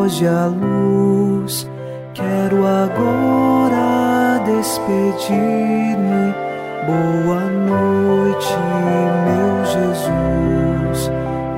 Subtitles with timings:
[0.00, 1.68] Foge a luz.
[2.14, 6.32] Quero agora despedir-me.
[6.86, 8.56] Boa noite,
[9.26, 11.10] meu Jesus.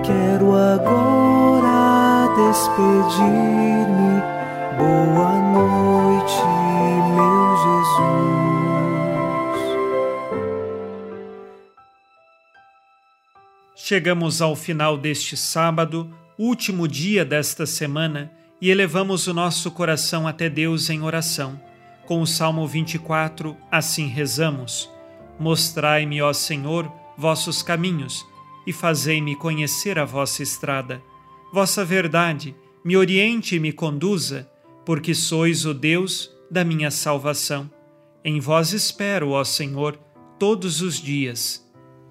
[0.02, 4.20] Quero agora despedir-me.
[4.76, 6.42] Boa noite,
[7.14, 8.02] meu Jesus.
[13.76, 20.48] Chegamos ao final deste sábado, último dia desta semana, e elevamos o nosso coração até
[20.48, 21.60] Deus em oração.
[22.06, 24.90] Com o Salmo 24, assim rezamos:
[25.38, 28.24] Mostrai-me, ó Senhor, vossos caminhos,
[28.66, 31.02] e fazei-me conhecer a vossa estrada.
[31.52, 34.48] Vossa verdade me oriente e me conduza,
[34.84, 37.70] porque sois o Deus da minha salvação.
[38.24, 39.98] Em vós espero, ó Senhor,
[40.38, 41.64] todos os dias.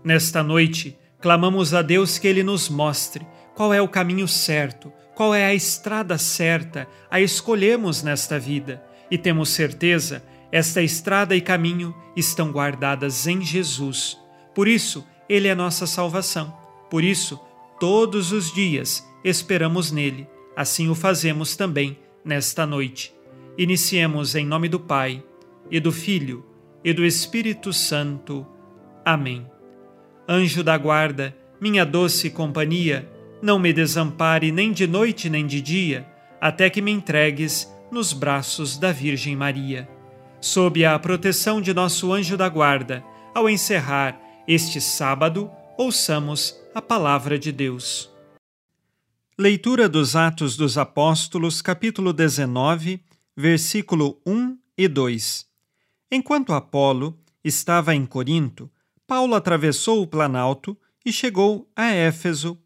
[0.04, 3.26] Nesta noite, clamamos a Deus que Ele nos mostre
[3.62, 9.20] qual é o caminho certo, qual é a estrada certa a escolhemos nesta vida, e
[9.20, 14.18] temos certeza, esta estrada e caminho estão guardadas em Jesus.
[14.56, 16.52] Por isso, Ele é nossa salvação.
[16.90, 17.40] Por isso,
[17.80, 20.28] todos os dias esperamos nele.
[20.58, 23.14] Assim o fazemos também nesta noite.
[23.60, 25.24] Iniciemos em nome do Pai,
[25.70, 26.44] e do Filho,
[26.84, 28.44] e do Espírito Santo.
[29.06, 29.46] Amém.
[30.28, 33.08] Anjo da guarda, minha doce companhia,
[33.42, 36.08] não me desampare nem de noite nem de dia,
[36.40, 39.90] até que me entregues nos braços da Virgem Maria.
[40.40, 47.38] Sob a proteção de nosso anjo da guarda, ao encerrar este sábado, ouçamos a palavra
[47.38, 48.10] de Deus.
[49.38, 53.04] Leitura dos Atos dos Apóstolos, capítulo 19,
[53.36, 55.46] versículo 1 e 2.
[56.12, 58.70] Enquanto Apolo estava em Corinto,
[59.08, 62.58] Paulo atravessou o Planalto e chegou a Éfeso.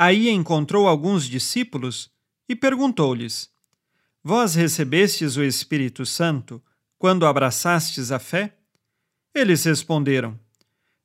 [0.00, 2.08] Aí encontrou alguns discípulos
[2.48, 3.50] e perguntou-lhes:
[4.22, 6.62] Vós recebestes o Espírito Santo
[6.96, 8.56] quando abraçastes a fé?
[9.34, 10.38] Eles responderam: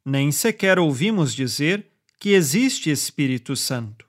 [0.06, 1.88] Nem sequer ouvimos dizer
[2.20, 4.06] que existe Espírito Santo.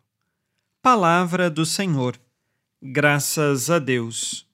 [0.82, 2.20] Palavra do Senhor.
[2.82, 4.46] Graças a Deus.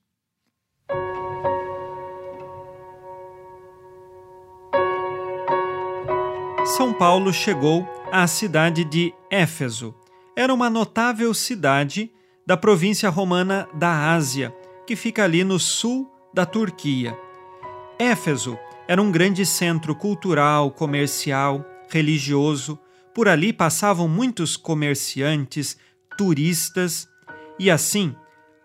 [6.76, 9.99] São Paulo chegou à cidade de Éfeso.
[10.40, 12.10] Era uma notável cidade
[12.46, 14.56] da província romana da Ásia,
[14.86, 17.14] que fica ali no sul da Turquia.
[17.98, 18.58] Éfeso
[18.88, 22.78] era um grande centro cultural, comercial, religioso.
[23.14, 25.76] Por ali passavam muitos comerciantes,
[26.16, 27.06] turistas,
[27.58, 28.16] e assim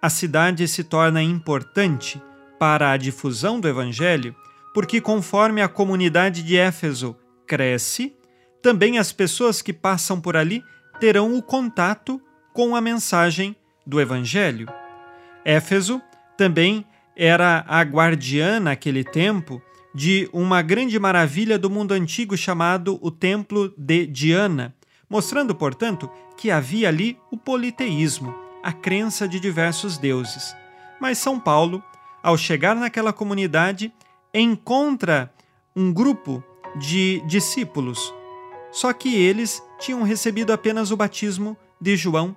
[0.01, 2.21] a cidade se torna importante
[2.57, 4.33] para a difusão do Evangelho,
[4.73, 8.15] porque conforme a comunidade de Éfeso cresce,
[8.61, 10.63] também as pessoas que passam por ali
[10.99, 12.21] terão o contato
[12.53, 14.67] com a mensagem do Evangelho.
[15.43, 16.01] Éfeso
[16.37, 16.85] também
[17.15, 19.61] era a guardiã naquele tempo
[19.93, 24.75] de uma grande maravilha do mundo antigo chamado o Templo de Diana,
[25.09, 30.53] mostrando, portanto, que havia ali o politeísmo, a crença de diversos deuses.
[30.99, 31.81] Mas São Paulo,
[32.21, 33.93] ao chegar naquela comunidade,
[34.33, 35.31] encontra
[35.73, 36.43] um grupo
[36.77, 38.13] de discípulos,
[38.75, 42.35] só que eles tinham recebido apenas o batismo de João,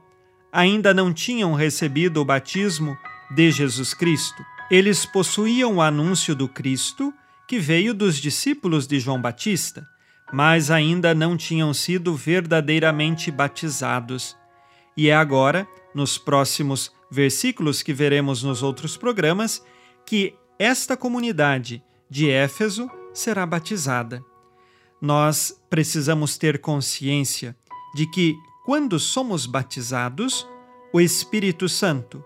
[0.52, 2.96] ainda não tinham recebido o batismo
[3.30, 4.42] de Jesus Cristo.
[4.70, 7.12] Eles possuíam o anúncio do Cristo
[7.46, 9.86] que veio dos discípulos de João Batista
[10.32, 14.36] mas ainda não tinham sido verdadeiramente batizados.
[14.96, 19.62] E é agora, nos próximos versículos que veremos nos outros programas,
[20.04, 24.22] que esta comunidade de Éfeso será batizada.
[25.00, 27.56] Nós precisamos ter consciência
[27.94, 30.46] de que, quando somos batizados,
[30.92, 32.24] o Espírito Santo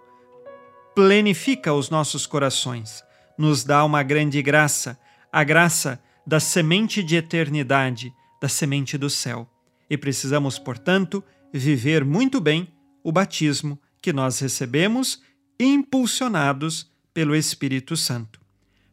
[0.95, 3.03] plenifica os nossos corações,
[3.39, 4.99] nos dá uma grande graça,
[5.33, 9.49] a graça da semente de eternidade, da semente do céu.
[9.89, 11.23] E precisamos, portanto,
[11.53, 12.69] viver muito bem
[13.03, 15.23] o batismo que nós recebemos,
[15.59, 18.41] impulsionados pelo Espírito Santo.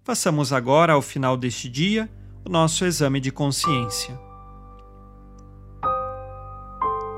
[0.04, 2.10] Façamos agora, ao final deste dia,
[2.50, 4.19] o nosso exame de consciência.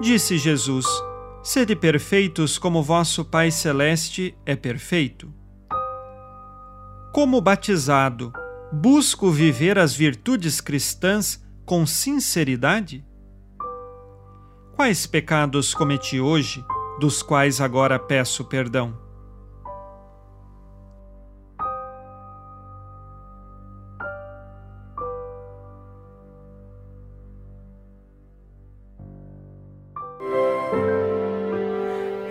[0.02, 0.86] Disse Jesus:
[1.42, 5.34] Sede perfeitos como vosso Pai Celeste é perfeito.
[7.14, 8.34] Como batizado,
[8.74, 13.06] Busco viver as virtudes cristãs com sinceridade?
[14.76, 16.64] Quais pecados cometi hoje,
[16.98, 19.11] dos quais agora peço perdão?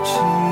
[0.00, 0.49] meu